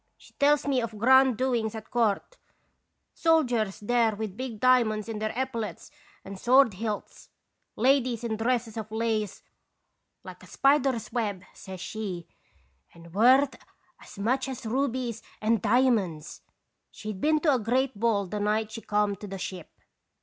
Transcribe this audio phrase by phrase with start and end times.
[0.17, 2.39] She tells me of grand doings at court;
[3.13, 5.91] soldiers there with big diamonds in their epaulets
[6.25, 7.29] and sword hilts;
[7.75, 9.43] ladies in dresses of lace'
[10.23, 12.27] like a spider's web,' says she,
[12.95, 13.55] 'and worth
[14.01, 15.53] as much as rubies 21 <S>rad0ns tHsitation.
[15.53, 15.61] 171 and
[16.01, 16.41] diamonds/
[16.89, 19.69] She 'd been to a great ball the night she come to the ship.